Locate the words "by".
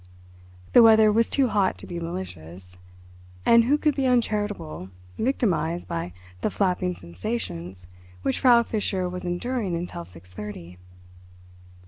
5.87-6.11